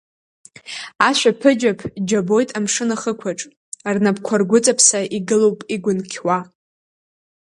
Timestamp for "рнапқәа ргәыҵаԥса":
3.95-4.99